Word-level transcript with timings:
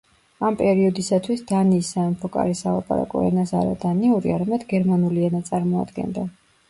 ამ 0.47 0.55
პერიოდისათვის 0.61 1.43
დანიის 1.51 1.91
სამეფო 1.95 2.31
კარის 2.37 2.63
სალაპარაკო 2.65 3.21
ენას 3.27 3.53
არა 3.63 3.77
დანიური, 3.85 4.35
არამედ 4.39 4.67
გერმანული 4.73 5.29
ენა 5.29 5.43
წარმოადგენდა. 5.51 6.27